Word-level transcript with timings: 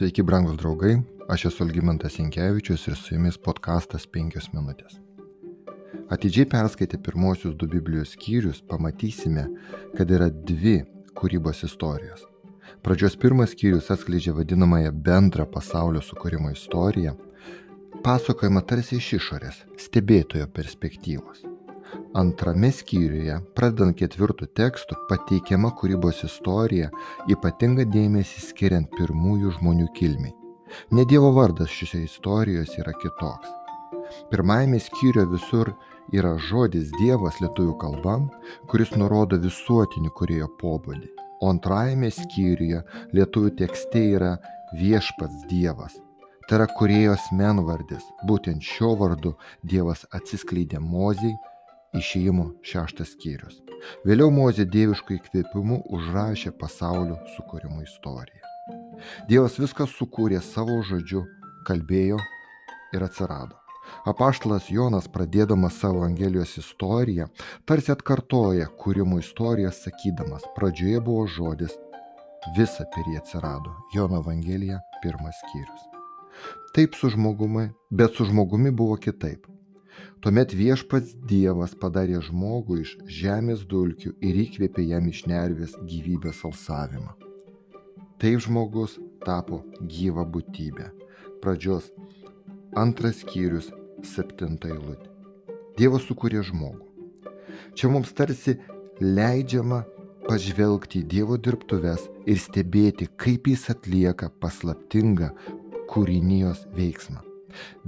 Sveiki, 0.00 0.22
brangūs 0.24 0.54
draugai, 0.56 0.94
aš 1.28 1.42
esu 1.50 1.66
Algymantas 1.66 2.14
Inkevičius 2.22 2.86
ir 2.88 2.94
su 2.96 3.10
jumis 3.12 3.34
podkastas 3.36 4.06
5 4.08 4.46
minutės. 4.54 4.94
Atidžiai 6.16 6.46
perskaitę 6.48 6.96
pirmosius 7.04 7.52
du 7.60 7.68
Biblijos 7.68 8.14
skyrius, 8.16 8.62
pamatysime, 8.70 9.44
kad 9.98 10.08
yra 10.16 10.30
dvi 10.32 10.78
kūrybos 11.20 11.60
istorijos. 11.68 12.24
Pradžios 12.80 13.18
pirmas 13.20 13.52
skyrius 13.52 13.92
atskleidžia 13.92 14.32
vadinamąją 14.40 14.96
bendrą 15.04 15.44
pasaulio 15.52 16.00
sukūrimo 16.00 16.48
istoriją, 16.56 17.18
pasakojama 18.00 18.64
tarsi 18.64 19.02
iš 19.04 19.12
išorės, 19.20 19.64
stebėtojo 19.84 20.48
perspektyvos. 20.48 21.49
Antrame 22.20 22.70
skyriuje, 22.74 23.36
pradedant 23.54 23.96
ketvirtų 23.98 24.48
tekstų, 24.58 24.96
pateikiama 25.10 25.70
kūrybos 25.78 26.24
istorija, 26.26 26.90
ypatinga 27.30 27.86
dėmesį 27.86 28.42
skiriant 28.48 28.90
pirmųjų 28.96 29.54
žmonių 29.58 29.86
kilmiai. 29.94 30.34
Ne 30.94 31.04
Dievo 31.06 31.30
vardas 31.34 31.70
šiose 31.70 32.02
istorijos 32.06 32.76
yra 32.78 32.94
kitoks. 32.98 33.50
Pirmajame 34.30 34.78
skyriuje 34.82 35.26
visur 35.30 35.72
yra 36.14 36.36
žodis 36.50 36.90
Dievas 36.98 37.38
lietuvių 37.42 37.76
kalba, 37.78 38.16
kuris 38.70 38.94
nurodo 38.98 39.38
visuotinį 39.42 40.10
kurėjo 40.18 40.50
pobūdį, 40.62 41.10
o 41.42 41.50
antrajame 41.54 42.10
skyriuje 42.14 42.82
lietuvių 43.14 43.54
tekste 43.62 44.04
yra 44.16 44.36
viešpats 44.78 45.46
Dievas. 45.50 45.98
Tai 46.48 46.58
yra 46.58 46.66
kuriejos 46.74 47.28
menvardis. 47.38 48.02
Būtent 48.26 48.66
šio 48.66 48.96
vardu 48.98 49.36
Dievas 49.62 50.02
atsiskleidė 50.18 50.80
Mozijai 50.82 51.36
Išėjimo 51.90 52.44
šeštas 52.62 53.16
skyrius. 53.16 53.56
Vėliau 54.06 54.30
Mozė 54.30 54.62
dieviškų 54.70 55.16
įkvėpimų 55.16 55.80
užrašė 55.96 56.52
pasaulio 56.60 57.16
sukūrimo 57.34 57.80
istoriją. 57.82 58.46
Dievas 59.26 59.56
viską 59.58 59.88
sukūrė 59.90 60.38
savo 60.44 60.76
žodžiu, 60.86 61.24
kalbėjo 61.66 62.20
ir 62.94 63.06
atsirado. 63.08 63.58
Apaštalas 64.06 64.70
Jonas, 64.70 65.10
pradėdamas 65.10 65.80
savo 65.82 66.04
Evangelijos 66.04 66.54
istoriją, 66.62 67.26
tarsi 67.66 67.90
atkartoja 67.90 68.70
kūrimo 68.78 69.18
istoriją, 69.18 69.72
sakydamas, 69.74 70.46
pradžioje 70.54 71.02
buvo 71.02 71.26
žodis, 71.26 71.74
visa 72.56 72.86
per 72.94 73.08
jį 73.10 73.18
atsirado. 73.18 73.74
Jono 73.96 74.22
Evangelija, 74.22 74.78
pirmas 75.02 75.42
skyrius. 75.42 75.88
Taip 76.76 76.94
su 76.94 77.10
žmogumi, 77.10 77.72
bet 77.90 78.14
su 78.14 78.30
žmogumi 78.30 78.70
buvo 78.70 78.94
kitaip. 78.96 79.50
Tuomet 80.20 80.52
viešpats 80.52 81.14
Dievas 81.24 81.72
padarė 81.80 82.18
žmogų 82.20 82.74
iš 82.82 82.90
žemės 83.08 83.62
dulkių 83.68 84.10
ir 84.20 84.40
įkvėpė 84.42 84.82
jam 84.84 85.06
iš 85.08 85.22
nervės 85.30 85.78
gyvybės 85.80 86.42
alsavimą. 86.44 87.14
Taip 88.20 88.42
žmogus 88.44 88.98
tapo 89.24 89.62
gyva 89.80 90.26
būtybė. 90.28 90.90
Pradžios 91.40 91.86
antras 92.76 93.22
skyrius, 93.22 93.70
septinta 94.04 94.68
eilutė. 94.68 95.08
Dievas 95.80 96.04
sukūrė 96.04 96.44
žmogų. 96.50 96.84
Čia 97.72 97.88
mums 97.88 98.12
tarsi 98.12 98.58
leidžiama 99.00 99.80
pažvelgti 100.28 101.00
į 101.00 101.08
Dievo 101.14 101.40
dirbtuves 101.40 102.04
ir 102.28 102.44
stebėti, 102.44 103.08
kaip 103.16 103.48
jis 103.48 103.70
atlieka 103.72 104.28
paslaptingą 104.44 105.32
kūrinijos 105.88 106.66
veiksmą. 106.76 107.24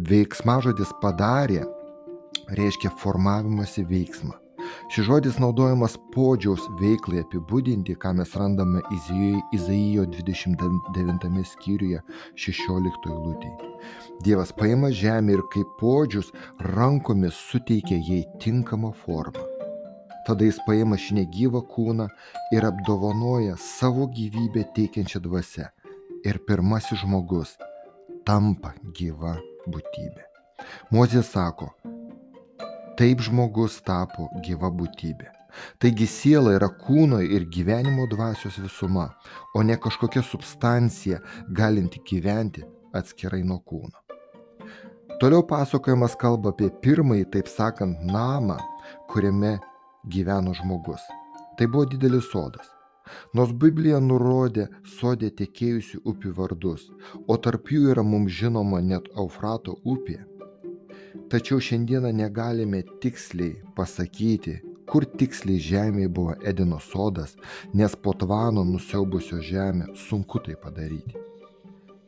Veiksmažodis 0.00 0.96
padarė 1.04 1.68
reiškia 2.58 2.92
formavimąsi 3.02 3.84
veiksmą. 3.88 4.38
Šis 4.92 5.06
žodis 5.08 5.38
naudojamas 5.42 5.96
podžiaus 6.14 6.64
veiklai 6.80 7.22
apibūdinti, 7.24 7.96
ką 7.98 8.12
mes 8.18 8.34
randame 8.38 8.82
Izaijo 9.56 10.04
29 10.12 11.46
skyriuje 11.52 12.02
16 12.44 13.08
eilutėje. 13.10 13.70
Dievas 14.26 14.52
paima 14.58 14.92
žemę 14.94 15.38
ir 15.38 15.42
kaip 15.54 15.72
podžius 15.80 16.30
rankomis 16.76 17.38
suteikia 17.50 17.98
jai 17.98 18.22
tinkamą 18.44 18.92
formą. 19.04 19.48
Tada 20.26 20.46
jis 20.46 20.60
paima 20.66 20.98
šį 21.00 21.16
negyvą 21.22 21.64
kūną 21.72 22.06
ir 22.54 22.66
apdovanoja 22.68 23.56
savo 23.58 24.06
gyvybę 24.06 24.68
teikiančią 24.76 25.22
dvasę. 25.24 25.70
Ir 26.22 26.38
pirmasis 26.46 27.00
žmogus 27.02 27.56
tampa 28.26 28.76
gyva 28.94 29.34
būtybė. 29.66 30.28
Mozė 30.94 31.24
sako, 31.26 31.72
Taip 33.02 33.18
žmogus 33.26 33.80
tapo 33.82 34.28
gyva 34.46 34.68
būtybė. 34.70 35.24
Taigi 35.82 36.06
siela 36.06 36.52
yra 36.54 36.68
kūno 36.70 37.18
ir 37.36 37.48
gyvenimo 37.50 38.04
dvasios 38.06 38.60
visuma, 38.62 39.08
o 39.58 39.62
ne 39.66 39.74
kažkokia 39.74 40.22
substancija 40.22 41.18
galinti 41.50 41.98
gyventi 42.06 42.62
atskirai 42.94 43.40
nuo 43.42 43.58
kūno. 43.66 43.98
Toliau 45.18 45.42
pasakojimas 45.50 46.14
kalba 46.20 46.52
apie 46.54 46.68
pirmąjį, 46.84 47.26
taip 47.34 47.50
sakant, 47.50 48.06
namą, 48.06 48.60
kuriame 49.10 49.56
gyveno 50.06 50.54
žmogus. 50.60 51.02
Tai 51.58 51.66
buvo 51.74 51.88
didelis 51.90 52.30
sodas. 52.30 52.70
Nors 53.34 53.50
Biblija 53.50 53.98
nurodė 53.98 54.68
sodė 54.94 55.34
tekėjusių 55.42 56.04
upių 56.06 56.36
vardus, 56.38 56.86
o 57.26 57.34
tarp 57.34 57.74
jų 57.74 57.90
yra 57.96 58.06
mums 58.06 58.30
žinoma 58.38 58.78
net 58.78 59.10
Eufrato 59.18 59.74
upė, 59.82 60.20
Tačiau 61.12 61.60
šiandieną 61.60 62.12
negalime 62.12 62.82
tiksliai 63.00 63.58
pasakyti, 63.76 64.58
kur 64.88 65.04
tiksliai 65.04 65.60
žemėje 65.60 66.08
buvo 66.08 66.34
Edeno 66.48 66.78
sodas, 66.80 67.34
nes 67.72 67.96
po 67.96 68.14
tvano 68.16 68.64
nusiaubusio 68.68 69.40
žemę 69.44 69.90
sunku 70.06 70.40
tai 70.44 70.56
padaryti. 70.60 71.20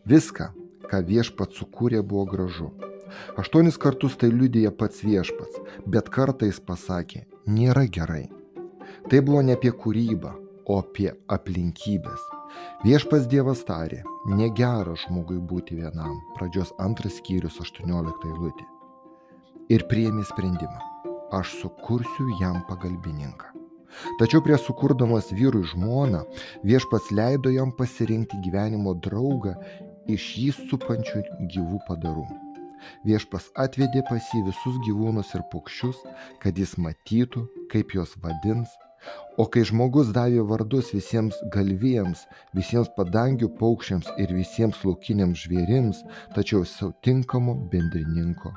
Viską, 0.08 0.50
ką 0.88 1.00
viešpats 1.10 1.60
sukūrė, 1.60 2.02
buvo 2.02 2.24
gražu. 2.32 2.70
Aštuonis 3.40 3.78
kartus 3.80 4.16
tai 4.20 4.30
liudija 4.32 4.72
pats 4.72 5.04
viešpats, 5.04 5.60
bet 5.86 6.08
kartais 6.12 6.60
pasakė, 6.60 7.24
nėra 7.46 7.86
gerai. 7.88 8.26
Tai 9.08 9.20
buvo 9.20 9.42
ne 9.44 9.56
apie 9.56 9.72
kūrybą, 9.72 10.32
o 10.64 10.80
apie 10.80 11.10
aplinkybės. 11.28 12.28
Viešpas 12.84 13.26
Dievas 13.28 13.64
tarė, 13.68 14.02
negera 14.28 14.94
žmogui 15.06 15.40
būti 15.40 15.80
vienam. 15.80 16.20
Pradžios 16.38 16.72
antras 16.80 17.18
skyrius 17.20 17.60
18 17.60 18.30
eilutė 18.30 18.68
ir 19.72 19.84
priėmė 19.88 20.24
sprendimą- 20.28 20.80
aš 21.38 21.56
sukursiu 21.60 22.28
jam 22.40 22.62
pagalbininką. 22.68 23.54
Tačiau 24.18 24.42
prie 24.42 24.56
sukurdamas 24.58 25.30
vyrui 25.38 25.64
žmoną 25.72 26.22
viešpats 26.70 27.12
leido 27.18 27.50
jam 27.54 27.70
pasirinkti 27.78 28.40
gyvenimo 28.44 28.94
draugą 29.06 29.54
iš 30.16 30.24
jį 30.40 30.48
supančių 30.70 31.22
gyvų 31.54 31.78
padarų. 31.88 32.26
Viešpas 33.08 33.46
atvedė 33.64 34.02
pas 34.08 34.26
jį 34.34 34.42
visus 34.48 34.80
gyvūnus 34.86 35.30
ir 35.38 35.44
paukščius, 35.52 36.02
kad 36.42 36.58
jis 36.60 36.74
matytų, 36.86 37.46
kaip 37.72 37.94
juos 37.96 38.12
vadins, 38.24 38.74
o 39.40 39.46
kai 39.46 39.64
žmogus 39.70 40.12
davė 40.16 40.44
vardus 40.50 40.92
visiems 40.92 41.40
galvijams, 41.54 42.26
visiems 42.58 42.92
padangių 42.98 43.48
paukščiams 43.62 44.12
ir 44.18 44.36
visiems 44.36 44.84
laukiniams 44.84 45.46
žvėrims, 45.46 46.04
tačiau 46.36 46.68
sautinkamo 46.68 47.56
bendrininko 47.72 48.52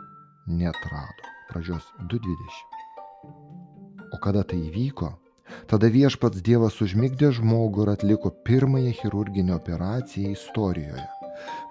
netrado. 0.47 1.23
Pradžios 1.49 1.83
2.20. 2.09 2.77
O 4.13 4.17
kada 4.23 4.43
tai 4.47 4.59
įvyko, 4.69 5.11
tada 5.67 5.89
viešpats 5.91 6.43
Dievas 6.43 6.79
užmigdė 6.83 7.33
žmogų 7.35 7.85
ir 7.85 7.93
atliko 7.93 8.31
pirmąją 8.47 8.95
chirurginę 9.01 9.55
operaciją 9.55 10.31
istorijoje. 10.35 11.07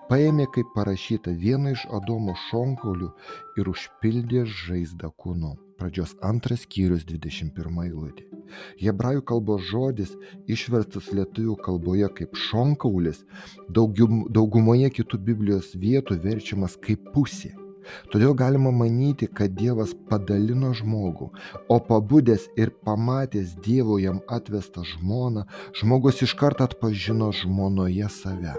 Paėmė, 0.07 0.45
kaip 0.55 0.69
parašyta, 0.77 1.33
vieną 1.35 1.73
iš 1.75 1.83
Adomo 1.97 2.37
šonkaulių 2.47 3.09
ir 3.59 3.71
užpildė 3.73 4.45
žaizdą 4.47 5.11
kūnu. 5.19 5.57
Pradžios 5.77 6.15
antras 6.25 6.63
skyrius 6.63 7.03
21 7.09 7.83
eilutė. 7.83 8.29
Hebrajų 8.81 9.25
kalbos 9.29 9.67
žodis 9.67 10.15
išverstas 10.47 11.11
lietuvių 11.11 11.59
kalboje 11.67 12.09
kaip 12.21 12.39
šonkaulis, 12.47 13.25
daugumoje 13.69 14.95
kitų 15.01 15.21
Biblijos 15.29 15.75
vietų 15.75 16.21
verčiamas 16.23 16.79
kaip 16.81 17.11
pusė. 17.13 17.53
Todėl 18.13 18.35
galima 18.39 18.73
manyti, 18.75 19.29
kad 19.29 19.55
Dievas 19.59 19.95
padalino 20.11 20.73
žmogų, 20.77 21.31
o 21.69 21.77
pabudęs 21.89 22.49
ir 22.61 22.73
pamatęs 22.87 23.57
Dievo 23.67 23.99
jam 24.03 24.21
atvestą 24.39 24.85
žmoną, 24.95 25.47
žmogus 25.79 26.23
iškart 26.27 26.63
atpažino 26.65 27.31
žmonoje 27.33 28.09
save. 28.11 28.57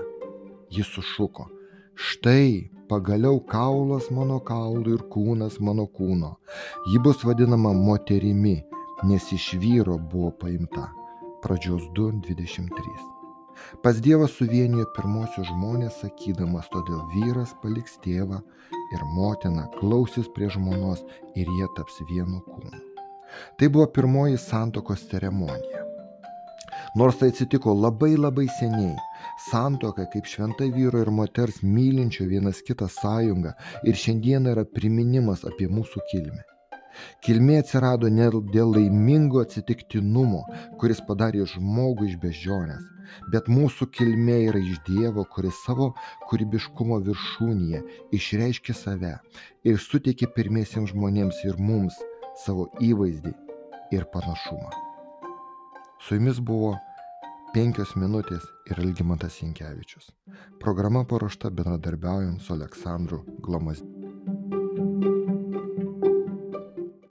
Jis 0.73 0.89
sušuko, 0.95 1.47
štai 1.95 2.69
pagaliau 2.91 3.39
kaulas 3.51 4.09
mano 4.11 4.39
kaulų 4.43 4.97
ir 4.97 5.03
kūnas 5.11 5.59
mano 5.63 5.87
kūno. 5.87 6.35
Ji 6.91 7.01
bus 7.03 7.23
vadinama 7.27 7.73
moterimi, 7.75 8.57
nes 9.07 9.31
iš 9.35 9.53
vyro 9.61 9.99
buvo 9.99 10.31
paimta. 10.41 10.87
Pradžios 11.43 11.85
2.23. 11.95 13.17
Pas 13.83 13.99
Dievą 14.01 14.27
suvienijo 14.29 14.85
pirmosius 14.95 15.47
žmonės, 15.49 16.01
sakydamas, 16.01 16.69
todėl 16.73 17.01
vyras 17.13 17.53
paliks 17.61 17.97
tėvą 18.03 18.41
ir 18.95 19.03
motiną, 19.15 19.67
klausys 19.79 20.29
prie 20.35 20.49
žmonos 20.53 21.03
ir 21.35 21.49
jie 21.57 21.67
taps 21.77 21.99
vienu 22.09 22.39
kūnu. 22.45 22.83
Tai 23.57 23.67
buvo 23.69 23.87
pirmoji 23.91 24.39
santokos 24.39 25.03
ceremonija. 25.11 25.83
Nors 26.95 27.17
tai 27.19 27.29
atsitiko 27.33 27.73
labai 27.75 28.15
labai 28.15 28.47
seniai, 28.59 28.95
Santoka 29.37 30.05
kaip 30.13 30.25
šventa 30.25 30.65
vyro 30.75 31.01
ir 31.03 31.11
moters 31.13 31.59
mylinčio 31.63 32.25
vienas 32.31 32.61
kitą 32.67 32.87
sąjunga 32.89 33.53
ir 33.89 33.99
šiandien 34.03 34.49
yra 34.53 34.63
priminimas 34.77 35.43
apie 35.49 35.67
mūsų 35.69 36.01
kilmę. 36.11 36.43
Kilmė 37.25 37.59
atsirado 37.61 38.09
ne 38.09 38.29
dėl 38.55 38.73
laimingo 38.77 39.43
atsitiktinumo, 39.45 40.41
kuris 40.81 41.03
padarė 41.09 41.45
žmogų 41.53 42.07
iš 42.09 42.15
bežionės, 42.23 42.81
bet 43.33 43.49
mūsų 43.51 43.89
kilmė 43.93 44.37
yra 44.49 44.61
iš 44.61 44.81
Dievo, 44.87 45.25
kuris 45.33 45.59
savo 45.65 45.93
kūrybiškumo 46.29 46.99
viršūnyje 47.07 47.83
išreiškė 48.17 48.75
save 48.77 49.15
ir 49.67 49.81
suteikė 49.81 50.31
pirmiesiems 50.35 50.93
žmonėms 50.93 51.43
ir 51.47 51.59
mums 51.59 51.97
savo 52.45 52.69
įvaizdį 52.83 53.33
ir 53.95 54.05
panašumą. 54.13 54.71
Su 56.03 56.19
jumis 56.19 56.39
buvo 56.39 56.75
penkios 57.55 57.95
minutės 57.97 58.43
ir 58.69 58.79
Algymantas 58.83 59.39
Jankievičius. 59.41 60.11
Programa 60.61 61.05
paruošta 61.07 61.49
bendradarbiaujant 61.49 62.43
su 62.43 62.53
Aleksandru 62.53 63.23
Glamas. 63.41 63.81